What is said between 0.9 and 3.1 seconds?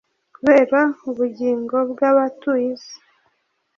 ubugingo bw’abatuye isi;